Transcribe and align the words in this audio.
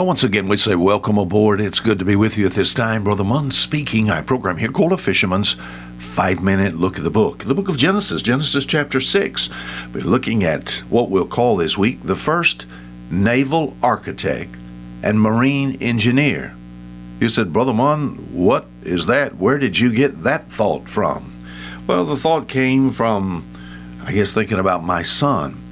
Well, 0.00 0.06
once 0.06 0.24
again, 0.24 0.48
we 0.48 0.56
say 0.56 0.76
welcome 0.76 1.18
aboard. 1.18 1.60
It's 1.60 1.78
good 1.78 1.98
to 1.98 2.06
be 2.06 2.16
with 2.16 2.38
you 2.38 2.46
at 2.46 2.52
this 2.52 2.72
time. 2.72 3.04
Brother 3.04 3.22
Munn 3.22 3.50
speaking. 3.50 4.08
Our 4.08 4.22
program 4.22 4.56
here 4.56 4.70
called 4.70 4.94
A 4.94 4.96
Fisherman's 4.96 5.56
Five 5.98 6.42
Minute 6.42 6.78
Look 6.78 6.96
at 6.96 7.04
the 7.04 7.10
Book. 7.10 7.44
The 7.44 7.54
book 7.54 7.68
of 7.68 7.76
Genesis, 7.76 8.22
Genesis 8.22 8.64
chapter 8.64 8.98
6. 8.98 9.50
We're 9.92 10.00
looking 10.00 10.42
at 10.42 10.82
what 10.88 11.10
we'll 11.10 11.26
call 11.26 11.58
this 11.58 11.76
week 11.76 12.02
the 12.02 12.16
first 12.16 12.64
naval 13.10 13.76
architect 13.82 14.54
and 15.02 15.20
marine 15.20 15.76
engineer. 15.82 16.56
You 17.20 17.28
said, 17.28 17.52
Brother 17.52 17.74
Munn, 17.74 18.26
what 18.32 18.68
is 18.82 19.04
that? 19.04 19.36
Where 19.36 19.58
did 19.58 19.78
you 19.78 19.92
get 19.92 20.22
that 20.22 20.50
thought 20.50 20.88
from? 20.88 21.30
Well, 21.86 22.06
the 22.06 22.16
thought 22.16 22.48
came 22.48 22.90
from, 22.90 23.46
I 24.06 24.12
guess, 24.12 24.32
thinking 24.32 24.58
about 24.58 24.82
my 24.82 25.02
son. 25.02 25.62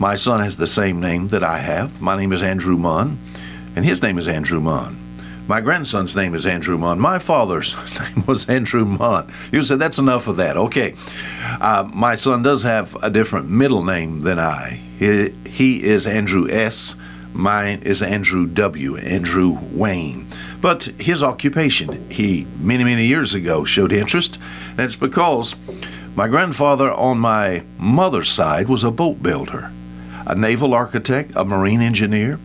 My 0.00 0.16
son 0.16 0.40
has 0.40 0.56
the 0.56 0.66
same 0.66 0.98
name 0.98 1.28
that 1.28 1.44
I 1.44 1.58
have. 1.58 2.00
My 2.00 2.16
name 2.16 2.32
is 2.32 2.42
Andrew 2.42 2.76
Munn 2.76 3.16
and 3.76 3.84
his 3.84 4.02
name 4.02 4.18
is 4.18 4.28
Andrew 4.28 4.60
Munn. 4.60 4.98
My 5.46 5.60
grandson's 5.60 6.14
name 6.14 6.34
is 6.34 6.46
Andrew 6.46 6.78
Munn. 6.78 7.00
My 7.00 7.18
father's 7.18 7.74
name 8.00 8.24
was 8.26 8.48
Andrew 8.48 8.84
Munn. 8.84 9.32
You 9.50 9.64
said 9.64 9.80
that's 9.80 9.98
enough 9.98 10.28
of 10.28 10.36
that. 10.36 10.56
Okay. 10.56 10.94
Uh, 11.60 11.88
my 11.92 12.14
son 12.14 12.42
does 12.42 12.62
have 12.62 12.96
a 13.02 13.10
different 13.10 13.48
middle 13.50 13.84
name 13.84 14.20
than 14.20 14.38
I. 14.38 14.80
He, 14.98 15.30
he 15.48 15.82
is 15.82 16.06
Andrew 16.06 16.48
S. 16.48 16.94
Mine 17.32 17.82
is 17.82 18.02
Andrew 18.02 18.46
W., 18.46 18.96
Andrew 18.96 19.58
Wayne. 19.72 20.26
But 20.60 20.84
his 20.98 21.22
occupation, 21.22 22.08
he 22.10 22.46
many, 22.58 22.84
many 22.84 23.06
years 23.06 23.34
ago 23.34 23.64
showed 23.64 23.92
interest, 23.92 24.38
and 24.70 24.80
it's 24.80 24.96
because 24.96 25.56
my 26.14 26.28
grandfather 26.28 26.92
on 26.92 27.18
my 27.18 27.64
mother's 27.78 28.30
side 28.30 28.68
was 28.68 28.84
a 28.84 28.90
boat 28.90 29.22
builder, 29.22 29.72
a 30.26 30.34
naval 30.34 30.74
architect, 30.74 31.32
a 31.34 31.44
marine 31.44 31.82
engineer, 31.82 32.38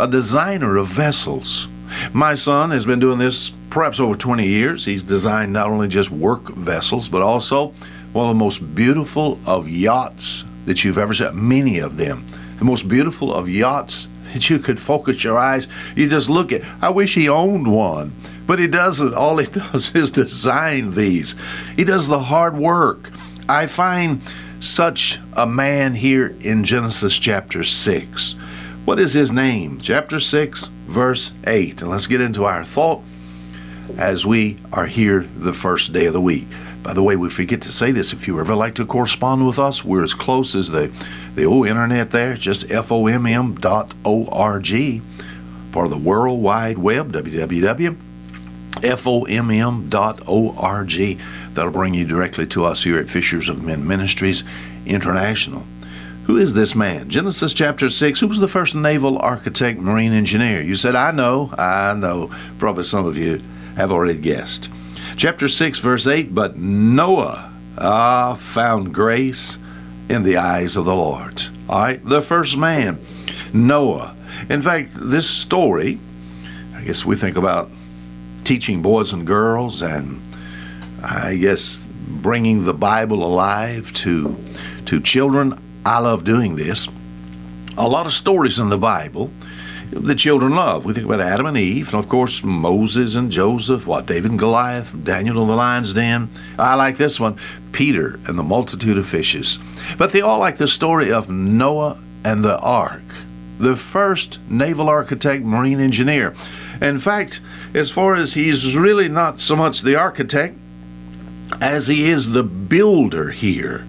a 0.00 0.08
designer 0.08 0.76
of 0.78 0.86
vessels. 0.86 1.68
My 2.12 2.34
son 2.34 2.70
has 2.70 2.86
been 2.86 3.00
doing 3.00 3.18
this 3.18 3.50
perhaps 3.68 4.00
over 4.00 4.14
20 4.14 4.46
years. 4.46 4.86
He's 4.86 5.02
designed 5.02 5.52
not 5.52 5.68
only 5.68 5.88
just 5.88 6.10
work 6.10 6.48
vessels, 6.48 7.08
but 7.08 7.20
also 7.20 7.74
one 8.12 8.24
of 8.24 8.30
the 8.30 8.38
most 8.42 8.74
beautiful 8.74 9.38
of 9.44 9.68
yachts 9.68 10.44
that 10.64 10.84
you've 10.84 10.96
ever 10.96 11.12
seen, 11.12 11.48
many 11.48 11.78
of 11.78 11.98
them. 11.98 12.26
The 12.58 12.64
most 12.64 12.88
beautiful 12.88 13.32
of 13.32 13.48
yachts 13.48 14.08
that 14.32 14.48
you 14.48 14.58
could 14.58 14.80
focus 14.80 15.22
your 15.22 15.36
eyes. 15.36 15.68
You 15.94 16.08
just 16.08 16.30
look 16.30 16.50
at, 16.52 16.62
I 16.80 16.88
wish 16.88 17.14
he 17.14 17.28
owned 17.28 17.70
one. 17.70 18.14
But 18.46 18.58
he 18.58 18.66
doesn't. 18.66 19.14
All 19.14 19.36
he 19.36 19.46
does 19.50 19.94
is 19.94 20.10
design 20.10 20.92
these. 20.92 21.34
He 21.76 21.84
does 21.84 22.08
the 22.08 22.20
hard 22.20 22.56
work. 22.56 23.10
I 23.48 23.66
find 23.66 24.22
such 24.60 25.18
a 25.34 25.46
man 25.46 25.94
here 25.94 26.34
in 26.40 26.64
Genesis 26.64 27.18
chapter 27.18 27.64
6. 27.64 28.34
What 28.84 28.98
is 28.98 29.12
his 29.12 29.30
name? 29.30 29.78
Chapter 29.80 30.18
6, 30.18 30.64
verse 30.86 31.32
8. 31.46 31.82
And 31.82 31.90
let's 31.90 32.06
get 32.06 32.22
into 32.22 32.44
our 32.44 32.64
thought 32.64 33.02
as 33.98 34.24
we 34.24 34.56
are 34.72 34.86
here 34.86 35.28
the 35.36 35.52
first 35.52 35.92
day 35.92 36.06
of 36.06 36.14
the 36.14 36.20
week. 36.20 36.46
By 36.82 36.94
the 36.94 37.02
way, 37.02 37.14
we 37.14 37.28
forget 37.28 37.60
to 37.62 37.72
say 37.72 37.92
this. 37.92 38.14
If 38.14 38.26
you 38.26 38.40
ever 38.40 38.54
like 38.54 38.74
to 38.76 38.86
correspond 38.86 39.46
with 39.46 39.58
us, 39.58 39.84
we're 39.84 40.02
as 40.02 40.14
close 40.14 40.54
as 40.54 40.70
the, 40.70 40.90
the 41.34 41.44
old 41.44 41.66
internet 41.66 42.10
there, 42.10 42.34
just 42.36 42.66
fomm.org, 42.68 43.62
part 45.72 45.84
of 45.84 45.90
the 45.90 45.98
World 45.98 46.42
Wide 46.42 46.78
Web, 46.78 47.12
www.fomm.org. 47.12 48.00
That'll 51.54 51.70
bring 51.70 51.94
you 51.94 52.04
directly 52.06 52.46
to 52.46 52.64
us 52.64 52.82
here 52.84 52.98
at 52.98 53.10
Fishers 53.10 53.50
of 53.50 53.62
Men 53.62 53.86
Ministries 53.86 54.42
International. 54.86 55.66
Who 56.30 56.36
is 56.36 56.54
this 56.54 56.76
man? 56.76 57.08
Genesis 57.08 57.52
chapter 57.52 57.90
6. 57.90 58.20
Who 58.20 58.28
was 58.28 58.38
the 58.38 58.46
first 58.46 58.72
naval 58.72 59.18
architect, 59.18 59.80
marine 59.80 60.12
engineer? 60.12 60.62
You 60.62 60.76
said, 60.76 60.94
I 60.94 61.10
know, 61.10 61.52
I 61.58 61.92
know. 61.94 62.30
Probably 62.56 62.84
some 62.84 63.04
of 63.04 63.18
you 63.18 63.42
have 63.74 63.90
already 63.90 64.16
guessed. 64.16 64.70
Chapter 65.16 65.48
6, 65.48 65.80
verse 65.80 66.06
8. 66.06 66.32
But 66.32 66.56
Noah 66.56 67.52
ah, 67.76 68.36
found 68.36 68.94
grace 68.94 69.58
in 70.08 70.22
the 70.22 70.36
eyes 70.36 70.76
of 70.76 70.84
the 70.84 70.94
Lord. 70.94 71.46
All 71.68 71.80
right, 71.80 72.06
the 72.06 72.22
first 72.22 72.56
man, 72.56 73.04
Noah. 73.52 74.14
In 74.48 74.62
fact, 74.62 74.90
this 74.94 75.28
story, 75.28 75.98
I 76.76 76.82
guess 76.82 77.04
we 77.04 77.16
think 77.16 77.36
about 77.36 77.72
teaching 78.44 78.82
boys 78.82 79.12
and 79.12 79.26
girls 79.26 79.82
and 79.82 80.22
I 81.02 81.34
guess 81.34 81.84
bringing 82.06 82.66
the 82.66 82.74
Bible 82.74 83.24
alive 83.24 83.92
to 83.94 84.38
to 84.86 85.00
children. 85.00 85.58
I 85.84 85.98
love 85.98 86.24
doing 86.24 86.56
this. 86.56 86.88
A 87.78 87.88
lot 87.88 88.06
of 88.06 88.12
stories 88.12 88.58
in 88.58 88.68
the 88.68 88.78
Bible 88.78 89.30
the 89.90 90.14
children 90.14 90.54
love. 90.54 90.84
We 90.84 90.92
think 90.92 91.06
about 91.06 91.20
Adam 91.20 91.46
and 91.46 91.56
Eve, 91.56 91.92
and 91.92 92.02
of 92.02 92.08
course 92.08 92.44
Moses 92.44 93.16
and 93.16 93.30
Joseph, 93.30 93.86
what 93.86 94.06
David 94.06 94.30
and 94.30 94.38
Goliath, 94.38 94.94
Daniel 95.02 95.40
and 95.40 95.50
the 95.50 95.56
lion's 95.56 95.92
den. 95.92 96.30
I 96.58 96.74
like 96.76 96.96
this 96.96 97.18
one, 97.18 97.36
Peter 97.72 98.20
and 98.26 98.38
the 98.38 98.44
multitude 98.44 98.98
of 98.98 99.08
fishes. 99.08 99.58
But 99.98 100.12
they 100.12 100.20
all 100.20 100.38
like 100.38 100.58
the 100.58 100.68
story 100.68 101.12
of 101.12 101.28
Noah 101.28 101.98
and 102.24 102.44
the 102.44 102.58
ark, 102.60 103.02
the 103.58 103.76
first 103.76 104.38
naval 104.48 104.88
architect, 104.88 105.44
marine 105.44 105.80
engineer. 105.80 106.34
In 106.80 107.00
fact, 107.00 107.40
as 107.74 107.90
far 107.90 108.14
as 108.14 108.34
he's 108.34 108.76
really 108.76 109.08
not 109.08 109.40
so 109.40 109.56
much 109.56 109.82
the 109.82 109.96
architect 109.96 110.56
as 111.60 111.88
he 111.88 112.08
is 112.08 112.30
the 112.30 112.44
builder 112.44 113.30
here. 113.32 113.86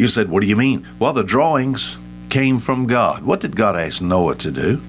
You 0.00 0.08
said, 0.08 0.30
What 0.30 0.40
do 0.40 0.46
you 0.46 0.56
mean? 0.56 0.88
Well, 0.98 1.12
the 1.12 1.22
drawings 1.22 1.98
came 2.30 2.58
from 2.58 2.86
God. 2.86 3.22
What 3.22 3.40
did 3.40 3.54
God 3.54 3.76
ask 3.76 4.00
Noah 4.00 4.34
to 4.36 4.50
do? 4.50 4.80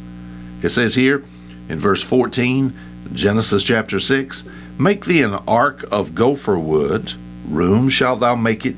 It 0.62 0.70
says 0.70 0.96
here 0.96 1.26
in 1.68 1.80
verse 1.80 2.02
14, 2.02 2.74
Genesis 3.12 3.62
chapter 3.62 4.00
6 4.00 4.46
Make 4.80 5.04
thee 5.04 5.22
an 5.22 5.34
ark 5.34 5.84
of 5.92 6.16
gopher 6.16 6.58
wood, 6.58 7.16
room 7.46 7.90
shalt 7.90 8.22
thou 8.22 8.36
make 8.36 8.66
it 8.66 8.78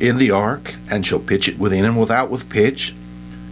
in 0.00 0.18
the 0.18 0.32
ark, 0.32 0.74
and 0.88 1.06
shall 1.06 1.20
pitch 1.20 1.48
it 1.48 1.60
within 1.60 1.84
and 1.84 2.00
without 2.00 2.30
with 2.30 2.48
pitch. 2.48 2.92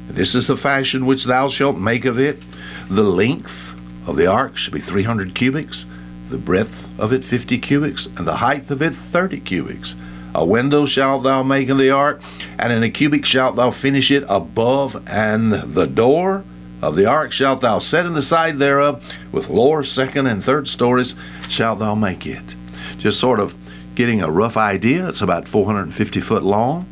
This 0.09 0.35
is 0.35 0.49
the 0.49 0.57
fashion 0.57 1.07
which 1.07 1.23
thou 1.23 1.47
shalt 1.47 1.79
make 1.79 2.05
of 2.05 2.19
it. 2.19 2.43
The 2.91 3.05
length 3.05 3.75
of 4.09 4.17
the 4.17 4.27
ark 4.27 4.57
shall 4.57 4.75
be 4.75 4.81
300 4.81 5.37
cubits, 5.37 5.87
the 6.31 6.39
breadth 6.39 6.99
of 6.99 7.13
it 7.13 7.23
50 7.23 7.59
cubits, 7.59 8.07
and 8.07 8.27
the 8.27 8.39
height 8.39 8.69
of 8.73 8.83
it 8.83 8.97
30 8.97 9.39
cubits. 9.39 9.95
A 10.39 10.45
window 10.45 10.87
shalt 10.87 11.25
thou 11.25 11.43
make 11.43 11.69
in 11.69 11.79
the 11.79 11.91
ark, 11.91 12.23
and 12.61 12.73
in 12.73 12.85
a 12.85 12.91
cubit 12.91 13.27
shalt 13.27 13.57
thou 13.57 13.73
finish 13.73 14.13
it 14.13 14.25
above, 14.29 15.03
and 15.05 15.53
the 15.53 15.89
door 15.89 16.45
of 16.81 16.95
the 16.95 17.07
ark 17.07 17.33
shalt 17.33 17.61
thou 17.61 17.81
set 17.81 18.07
in 18.07 18.13
the 18.13 18.23
side 18.23 18.61
thereof, 18.61 19.05
with 19.33 19.49
lower, 19.49 19.83
second, 19.83 20.29
and 20.29 20.45
third 20.45 20.69
stories 20.69 21.17
shalt 21.49 21.81
thou 21.81 21.97
make 21.97 22.25
it. 22.25 22.55
Just 22.99 23.19
sort 23.19 23.41
of 23.41 23.57
getting 23.97 24.23
a 24.23 24.31
rough 24.31 24.57
idea, 24.57 25.09
it's 25.09 25.23
about 25.23 25.49
450 25.49 26.21
foot 26.21 26.45
long, 26.45 26.87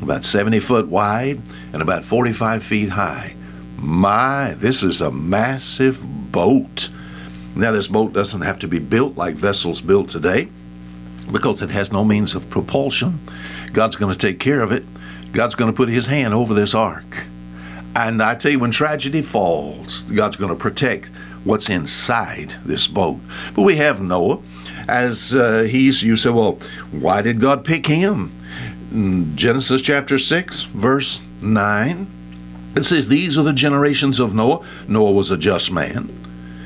about 0.00 0.24
70 0.24 0.58
foot 0.58 0.88
wide, 0.88 1.40
and 1.72 1.82
about 1.82 2.04
45 2.04 2.64
feet 2.64 2.88
high. 2.88 3.36
My, 3.76 4.54
this 4.58 4.82
is 4.82 5.00
a 5.00 5.12
massive 5.12 6.32
boat. 6.32 6.88
Now, 7.54 7.70
this 7.70 7.86
boat 7.86 8.12
doesn't 8.12 8.40
have 8.40 8.58
to 8.58 8.66
be 8.66 8.80
built 8.80 9.16
like 9.16 9.36
vessels 9.36 9.80
built 9.80 10.08
today 10.08 10.48
because 11.30 11.62
it 11.62 11.70
has 11.70 11.92
no 11.92 12.04
means 12.04 12.34
of 12.34 12.50
propulsion. 12.50 13.20
God's 13.72 13.96
going 13.96 14.12
to 14.12 14.18
take 14.18 14.38
care 14.38 14.60
of 14.60 14.72
it. 14.72 14.84
God's 15.32 15.54
going 15.54 15.70
to 15.70 15.76
put 15.76 15.88
his 15.88 16.06
hand 16.06 16.34
over 16.34 16.52
this 16.54 16.74
ark. 16.74 17.26
And 17.94 18.22
I 18.22 18.34
tell 18.34 18.52
you, 18.52 18.58
when 18.58 18.70
tragedy 18.70 19.22
falls, 19.22 20.02
God's 20.02 20.36
going 20.36 20.50
to 20.50 20.56
protect 20.56 21.08
what's 21.44 21.68
inside 21.68 22.54
this 22.64 22.86
boat. 22.86 23.20
But 23.54 23.62
we 23.62 23.76
have 23.76 24.00
Noah. 24.00 24.40
As 24.88 25.34
uh, 25.34 25.62
he's, 25.62 26.02
you 26.02 26.16
say, 26.16 26.30
well, 26.30 26.58
why 26.90 27.22
did 27.22 27.40
God 27.40 27.64
pick 27.64 27.86
him? 27.86 28.34
Genesis 29.34 29.80
chapter 29.80 30.18
6, 30.18 30.64
verse 30.64 31.20
9, 31.40 32.06
it 32.76 32.84
says, 32.84 33.08
These 33.08 33.38
are 33.38 33.42
the 33.42 33.52
generations 33.52 34.20
of 34.20 34.34
Noah. 34.34 34.66
Noah 34.88 35.12
was 35.12 35.30
a 35.30 35.36
just 35.36 35.70
man. 35.70 36.21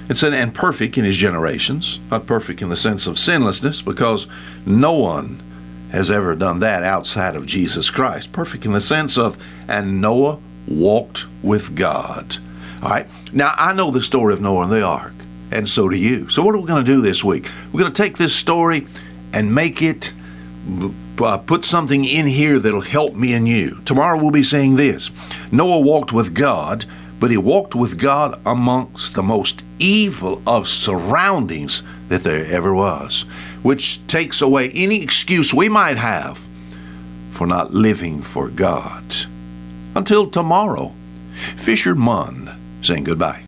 It 0.08 0.18
said, 0.18 0.34
and 0.34 0.54
perfect 0.54 0.96
in 0.96 1.04
his 1.04 1.16
generations, 1.16 1.98
not 2.10 2.26
perfect 2.26 2.62
in 2.62 2.68
the 2.68 2.76
sense 2.76 3.06
of 3.06 3.18
sinlessness, 3.18 3.82
because 3.82 4.26
no 4.64 4.92
one 4.92 5.42
has 5.90 6.10
ever 6.10 6.34
done 6.34 6.60
that 6.60 6.82
outside 6.82 7.34
of 7.34 7.46
Jesus 7.46 7.90
Christ. 7.90 8.32
Perfect 8.32 8.64
in 8.64 8.72
the 8.72 8.80
sense 8.80 9.18
of, 9.18 9.36
and 9.66 10.00
Noah 10.00 10.38
walked 10.68 11.26
with 11.42 11.74
God. 11.74 12.36
All 12.82 12.90
right. 12.90 13.06
Now, 13.32 13.54
I 13.56 13.72
know 13.72 13.90
the 13.90 14.02
story 14.02 14.32
of 14.32 14.40
Noah 14.40 14.64
and 14.64 14.72
the 14.72 14.82
ark, 14.82 15.14
and 15.50 15.68
so 15.68 15.88
do 15.88 15.96
you. 15.96 16.28
So, 16.28 16.42
what 16.42 16.54
are 16.54 16.58
we 16.58 16.66
going 16.66 16.84
to 16.84 16.92
do 16.92 17.00
this 17.00 17.24
week? 17.24 17.48
We're 17.72 17.80
going 17.80 17.92
to 17.92 18.02
take 18.02 18.16
this 18.16 18.34
story 18.34 18.86
and 19.32 19.54
make 19.54 19.82
it, 19.82 20.12
uh, 21.18 21.38
put 21.38 21.64
something 21.64 22.04
in 22.04 22.26
here 22.26 22.58
that'll 22.58 22.80
help 22.80 23.14
me 23.14 23.32
and 23.32 23.48
you. 23.48 23.80
Tomorrow 23.84 24.20
we'll 24.20 24.30
be 24.30 24.44
saying 24.44 24.76
this 24.76 25.10
Noah 25.50 25.80
walked 25.80 26.12
with 26.12 26.34
God 26.34 26.84
but 27.18 27.30
he 27.30 27.36
walked 27.36 27.74
with 27.74 27.98
God 27.98 28.40
amongst 28.44 29.14
the 29.14 29.22
most 29.22 29.62
evil 29.78 30.42
of 30.46 30.68
surroundings 30.68 31.82
that 32.08 32.22
there 32.24 32.44
ever 32.46 32.74
was, 32.74 33.22
which 33.62 34.04
takes 34.06 34.40
away 34.40 34.70
any 34.70 35.02
excuse 35.02 35.52
we 35.52 35.68
might 35.68 35.96
have 35.96 36.46
for 37.32 37.46
not 37.46 37.74
living 37.74 38.22
for 38.22 38.48
God. 38.48 39.04
Until 39.94 40.28
tomorrow, 40.28 40.92
Fisher 41.56 41.94
Munn 41.94 42.78
saying 42.82 43.04
goodbye. 43.04 43.42